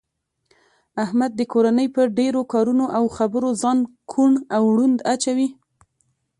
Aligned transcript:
احمد 1.03 1.31
د 1.35 1.41
کورنۍ 1.53 1.87
په 1.95 2.01
ډېرو 2.19 2.41
کارونو 2.53 2.85
او 2.97 3.03
خبرو 3.17 3.49
ځان 3.61 3.77
کوڼ 4.11 4.31
او 4.55 4.63
ړوند 4.75 4.97
اچوي. 5.13 5.49